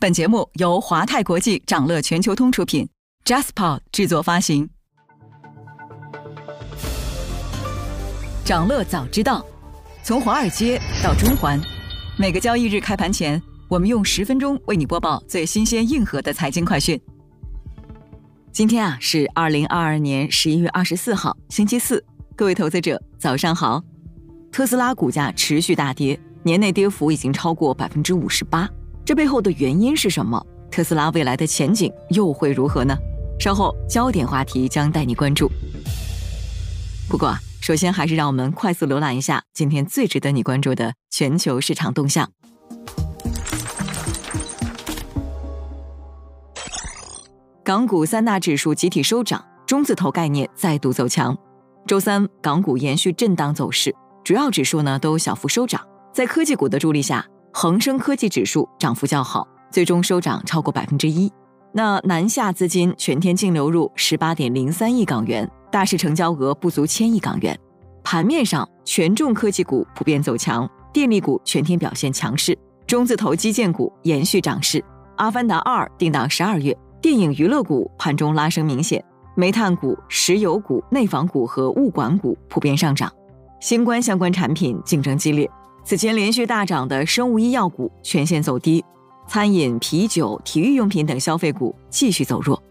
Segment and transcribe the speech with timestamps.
[0.00, 2.88] 本节目由华泰国际掌乐全球通出品
[3.24, 4.70] ，Jaspa 制作发行。
[8.44, 9.44] 掌乐早知道，
[10.04, 11.60] 从华尔街到中环，
[12.16, 17.00] 每个交易日开盘前，我们用十分钟为你播报最新鲜、硬核的财经快讯。
[18.52, 22.04] 今天啊是二零二二年十一月二十四号，星期四，
[22.36, 23.82] 各位投资者早上好。
[24.52, 28.70] 特斯拉股价持续大跌，年内跌幅已经超过百分之五十八。
[29.08, 30.38] 这背后的原因是什么？
[30.70, 32.94] 特斯拉未来的前景又会如何呢？
[33.40, 35.50] 稍后焦点话题将带你关注。
[37.08, 42.30] 不过啊，首先还是让我们快速浏览一下今天最值得你关注的全球市场动向。
[47.64, 51.34] 港股三大指数集体收涨，中字头概念再度走强。
[51.86, 55.80] 周三港股延续震荡走势，主要指数呢都小幅收涨，
[56.12, 57.26] 在科技股的助力下。
[57.60, 61.28] 恒生科技指数涨幅较好，最终收涨超过百分之一。
[61.72, 67.58] 那南下资金全天净流入十八点零三亿港元，大市成交额不足千亿港元。
[68.04, 74.80] 盘面上，权重科技股普遍走强，电力股全天表现强势，中字头基建股延续涨势。
[75.16, 83.12] 阿凡达二定档十二月，电影娱乐股盘中拉升明显，煤炭股、石油股、内房股和物管股普遍上涨。
[83.60, 85.50] 新冠相关产品竞争激烈。
[85.88, 88.84] 此前连续大涨的生物医药股全线走低，
[89.26, 92.62] 餐饮、啤酒、体育用品等消费股继续走弱。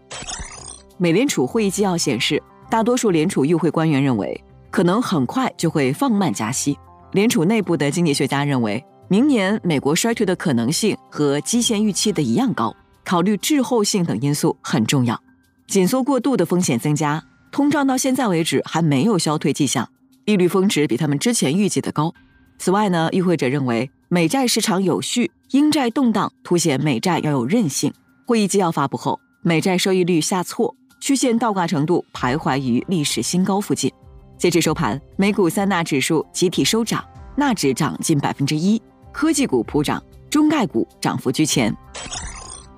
[0.98, 6.78] 美联储会议纪要显示，大多数联储议会官员认为，可能很快就会放慢加息。
[7.10, 12.72] 联储内部的经济学家认为，明年美国衰退的可能性和基线预期的一样高，
[13.04, 15.20] 考虑滞后性等因素很重要。
[15.66, 19.88] 紧缩过度的风险增加，通胀到现在为止还没有消退迹象，
[20.24, 22.14] 利率峰值比他们之前预计的高。
[22.58, 27.92] 此外呢，与会者认为美债市场有序，英债动荡凸显美债要有韧性。
[28.26, 33.90] 会议纪要发布后，美债收益率下挫，曲线倒挂程度徘徊于历史新高附近。
[34.36, 37.04] 截至收盘，美股三大指数集体收涨，
[37.36, 38.80] 纳指涨近百分之一，
[39.12, 41.74] 科技股普涨，中概股涨幅居前。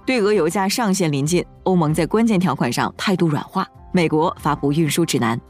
[0.06, 5.40] 对俄油价上限临近，欧盟在关键条款上态度软化，美国发布运输指南。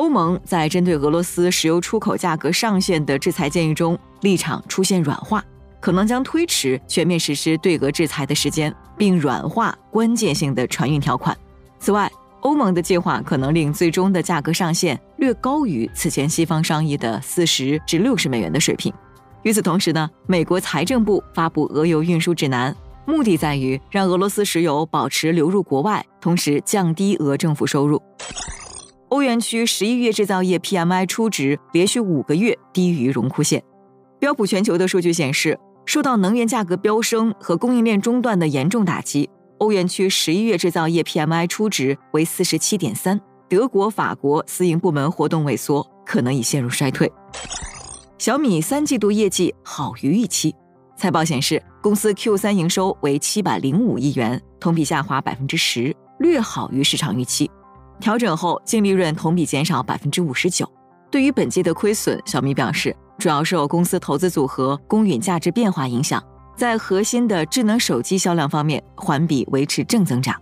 [0.00, 5.44] 欧盟在针对俄罗斯石油出口价格上限的制裁建议中，立场出现软化，
[5.78, 11.36] 可能将推迟全面实施对俄制裁的时间，并软化关键性的船运条款。
[11.78, 18.90] 此外，欧盟的计划可能令最终的价格上限略高于此前西方商议的四十至六十美元的水平。
[19.42, 22.74] 与此同时呢，美国财政部发布俄油运输指南，
[23.04, 28.00] 目的在于让俄罗斯石油保持流入国外，同时降低俄政府收入。
[29.10, 33.60] 欧元区十一月制造业 PMI 初值连续五个月低于荣枯线。
[34.20, 39.28] 标普全球的数据显示，受到能源价格飙升和供应链中断的严重打击，
[39.58, 43.20] 欧元区十一月制造业 PMI 初值为四十七点三。
[43.48, 47.10] 德国、法国私营部门活动萎缩，可能已陷入衰退。
[48.16, 50.54] 小米三季度业绩好于预期，
[50.96, 57.50] 财报显示，公司 Q 三营收为七百零五亿元，同比下滑百分之十，略好于市场预期。
[58.00, 60.68] 调整后净利润同比减少百分之五十九。
[61.10, 66.22] 对于本季的亏损，小米表示主要受公司投资组合公允价值变化影响，
[66.56, 70.34] 在核心的智能手机销量方面环比维持正增长。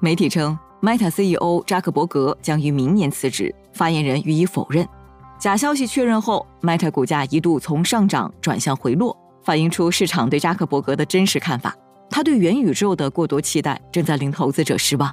[0.00, 4.86] 媒体称，Meta CEO 扎克伯格将于明年辞职，发言人予以否认。
[5.38, 11.74] 假消息确认后，Meta 股价一度从上涨转向回落，反映出市场对扎克伯格的真实看法。
[12.10, 15.12] 他对元宇宙的过多期待正在令投资者失望。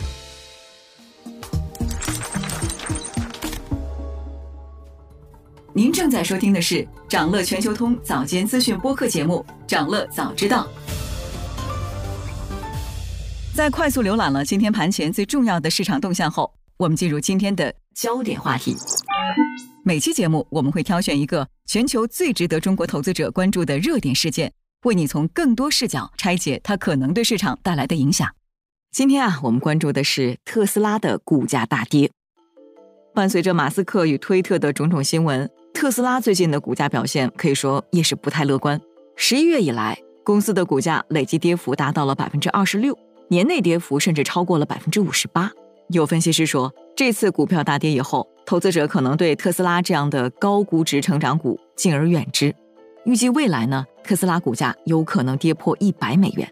[5.81, 10.69] 您正在收听的是长乐全球通早间资讯播客节目《长乐早知道》。
[13.55, 18.75] 在快速浏览了今天盘前最重要的市场动向后，我们进入今天的焦点话题。
[19.83, 24.53] 每期节目我们会挑选一个全球最值得中国投资者关注的热点事件，
[24.83, 28.29] 为你从更多视角拆解它可能对市场带来的影响。
[28.91, 32.11] 今天啊，我们关注的是特斯拉的股价大跌，
[33.15, 35.49] 伴随着马斯克与推特的种种新闻。
[35.81, 38.79] 特斯拉最近的股价表现可以说也是不太乐观。
[39.15, 42.95] 十一月以来，公司的股价累计跌幅达到了百分之二十六，
[43.29, 45.51] 年内跌幅甚至超过了百分之五十八。
[45.89, 52.53] 有分析师说，这次股票大跌以后，投资者可能对特斯拉这样的高估值成长股敬而远之。
[53.05, 56.47] 预计未来呢，特斯拉股价有可能跌破一百美元。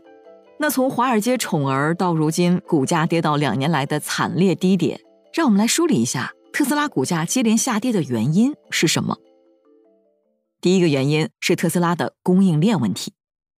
[0.58, 5.00] 那从华尔街宠儿到如今股价跌到两年来的惨烈低点，
[5.32, 9.18] 让我们来梳理一下特斯拉股价接连下跌的原因是什么。
[10.60, 13.14] 第一个原因是特斯拉的供应链问题。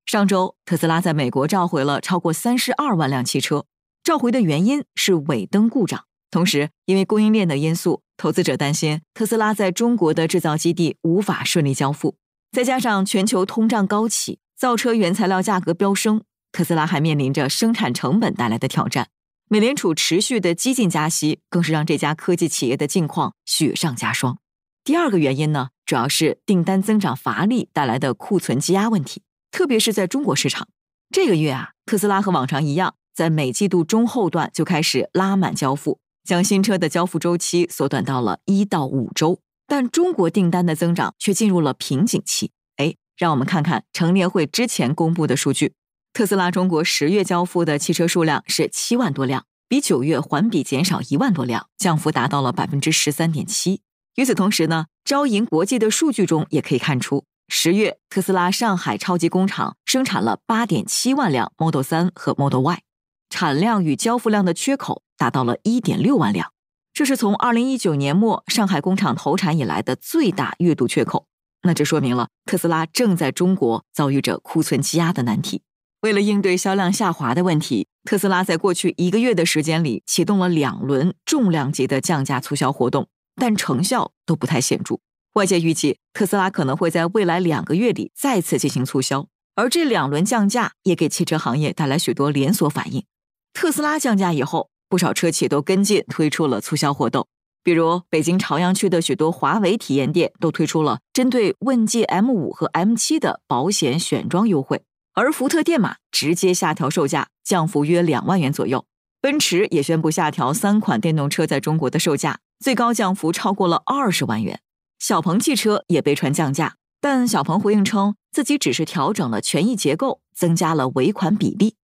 [0.06, 3.66] 上周，特斯拉在美国召回了超过三十二万辆汽车，
[4.04, 6.06] 召回的原因是尾灯故障。
[6.30, 12.18] 同时，因为供应链的因素，投资者担心特斯拉在中国的制造基地无法顺利交付。
[12.52, 16.22] 再加上全球通胀高企，造车原材料价格飙升，
[16.52, 19.08] 特斯拉还面临着生产成本带来的挑战。
[19.52, 24.38] 美联储持续的激进加息，更是让这家科技企业的境况雪上加霜。
[24.82, 30.70] 第二个原因呢，主要是订单增长乏力带来的库存积压问题，特别是在中国市场。
[31.14, 39.42] 这个月啊，特斯拉和往常一样，在每季度中后段就开始拉满交付，将新车的交付周期缩短到了一到五周。
[39.68, 42.52] 但中国订单的增长却进入了瓶颈期。
[42.78, 45.74] 哎，让我们看看成年会之前公布的数据：
[46.14, 53.82] 特斯拉中国十月交付的汽车数量是七万多辆，比九月环比减少一万多辆，降幅达到了百分之十三点七。
[54.16, 62.82] 与此同时呢，招银国际的数据中也可以看出，十月特斯拉上海超级工厂生产了八点七万辆 Model 三和 Model Y，
[63.30, 66.52] 产量与交付量的缺口达到了一点六万辆。
[66.92, 71.28] 这是从二零一九年末上海工厂投产以来的最大月度缺口。
[71.64, 75.62] 那这说明了特斯拉正在中国遭遇着库存积压的难题。
[76.02, 85.00] 为了应对销量下滑的问题，特斯拉在过去一个月的时间里启动了两轮重量级的降价促销活动，但成效都不太显著。
[85.34, 93.06] 外界预计特斯拉可能会在未来两个月里再次进行促销，而这两轮降价也给汽车行业带来许多连锁反应。
[93.54, 94.70] 特斯拉降价以后。
[94.92, 97.26] 不少车企都跟进推出了促销活动，
[97.64, 104.84] 比如北京朝阳区的许多华为体验店都推出了针对问界 M5 和 M7 的保险选装优惠，
[105.14, 108.86] 而福特电马直接下调售价，降幅约两万元左右。
[109.20, 114.62] 奔驰也宣布下调三款电动车在中国的售价，最高降幅超过了二十万元。
[115.00, 121.76] 小鹏汽车也被传降价，但小鹏回应称自己只是调整了权益结构，增加了尾款比例。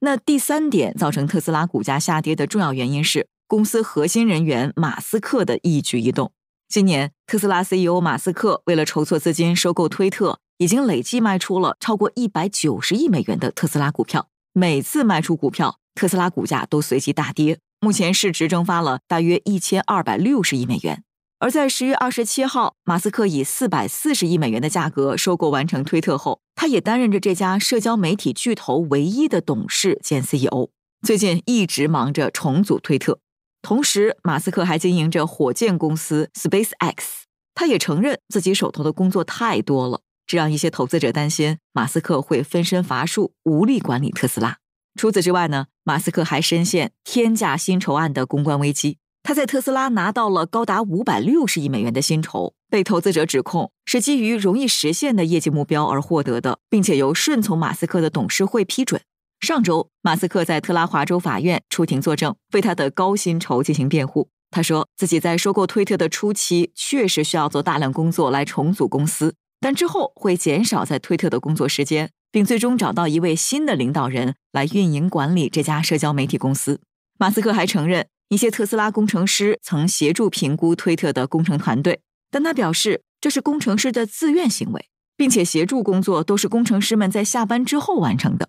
[0.00, 6.32] 那第三点造成特斯拉股价下跌的重要原因是公司核心人员马斯克的一举一动。
[6.68, 14.28] 今年，特斯拉 CEO 马斯克为了筹措资金收购推特，已经累计卖出了超过一百九十亿美元的特斯拉股票。
[14.52, 21.02] 每次卖出股票，特斯拉股价都随即大跌，目前市值蒸发了大约一千二百六十亿美元。
[21.38, 30.68] 而在十月二十七号，马斯克以四百四十亿美元的价格收购完成推特后，他也担任着这家社交媒体巨头唯一的董事兼 CEO。
[31.04, 33.18] 最近一直忙着重组推特，
[33.60, 36.94] 同时马斯克还经营着火箭公司 SpaceX。
[37.54, 44.58] 他也承认自己手头的工作太多了，这让一些投资者担心马斯克会分身乏术，无力管理特斯拉。
[44.94, 48.98] 除此之外呢，马斯克还深陷天价薪酬案的公关危机。
[49.22, 59.00] 他在特斯拉拿到了高达五百六十亿美元的薪酬，被投资者指控是基于容易实现的业绩目标而获得的，并且由顺从马斯克的董事会批准。
[59.40, 64.28] 上周，马斯克在特拉华州法院出庭作证，为他的高薪酬进行辩护。
[64.50, 76.82] 他说自己在收购推特的初期确实需要做大量工作来重组公司，但之后会减少在推特的工作时间，并最终找到一位新的领导人来运营管理这家社交媒体公司。
[77.18, 78.08] 马斯克还承认。
[78.28, 82.00] 一些特斯拉工程师曾协助评估推特的工程团队，
[82.30, 84.88] 但他表示这是工程师的自愿行为，
[85.18, 88.48] 并且协助工作都是工程师们在下班之后完成的。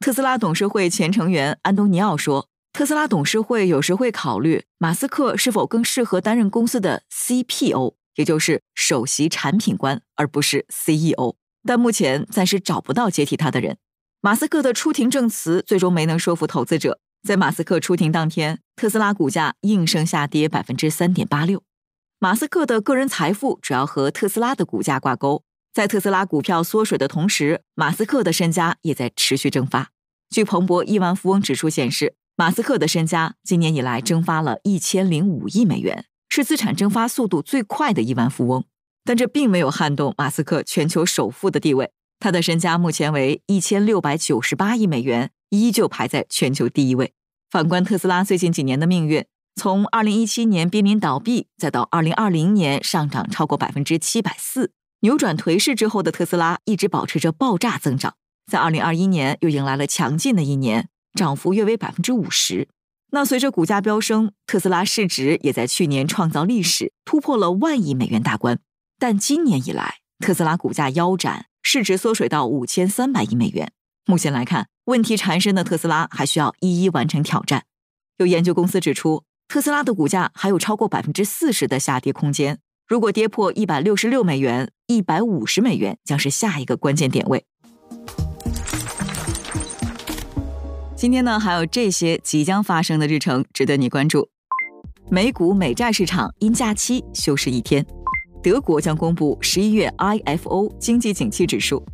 [0.00, 11.36] 特斯拉董事会前成员安东尼奥说：“特斯拉董事会有时会考虑马斯克是否更适合担任公司的 CPO，也就是首席产品官，而不是 CEO。
[11.66, 13.78] 但目前暂时找不到接替他的人。”
[14.20, 17.00] 马斯克的出庭证词最终没能说服投资者。
[17.26, 21.62] 在马斯克出庭当天，特斯拉股价应声下跌百分之三点八六。
[22.18, 25.42] 马斯克的个人财富主要和特斯拉的股价挂钩，
[25.72, 29.90] 在特斯拉股票缩水的同时，马斯克的身家也在持续蒸发。
[30.30, 38.64] 据彭博亿万富翁指数显示，马斯克的身家今年以来蒸发了一千零五亿美元，是资产蒸发速度最快的亿万富翁。
[39.04, 45.30] 但这并没有撼动马斯克全球首富的地位，他的身家目前为一千六百九十八亿美元。
[45.50, 47.12] 依旧排在全球第一位。
[47.48, 49.24] 反观特斯拉最近几年的命运，
[49.54, 54.72] 从2017年濒临倒闭，再到2020年上涨超过百分之七百四，
[55.02, 58.14] 扭转颓势之后的特斯拉一直保持着爆炸增长。
[58.50, 62.66] 在二零二一年又迎来了强劲的一年，涨幅约为百分之五十。
[63.14, 68.58] 那随着股价飙升，特斯拉市值也在去年创造历史，突破了万亿美元大关。
[68.98, 73.70] 但今年以来，特斯拉股价腰斩，市值缩水到五千三百亿美元。
[74.06, 77.66] 目前来看，问题缠身的特斯拉还需要一一完成挑战。
[78.16, 82.58] 有研究公司指出，特斯拉的股价还有超过百分之四十的下跌空间。
[82.88, 87.44] 如果跌破一百六十六美元，一百五十美元将是下一个关键点位。
[91.04, 94.26] 今天呢，还有这些即将发生的日程值得你关注：
[95.10, 97.84] 美股美债市场因假期休市一天；
[98.42, 101.84] 德国将公布十一月 IFO 经济景气指数。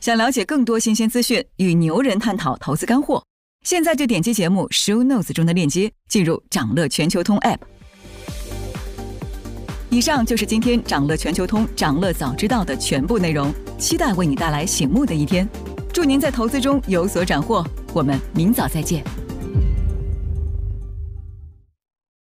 [0.00, 3.24] 想了解更多新鲜资讯，与牛人探讨投资干货，
[3.62, 7.60] 现在就点击节目 Show Notes 中的链接，进入掌乐全球通 App。
[9.88, 15.48] 以上就是今天掌乐全球通掌乐早知道的全部内容，期待为你带来醒目的一天。
[15.94, 17.64] 祝您在投资中有所斩获。
[17.92, 19.23] 我们明早再见。